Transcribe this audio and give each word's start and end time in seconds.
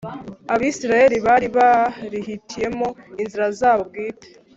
Abisiraheli 0.53 1.17
bari 1.25 1.47
barihitiyemo 1.57 2.87
inzira 3.21 3.45
zabo 3.59 3.81
bwite. 3.89 4.27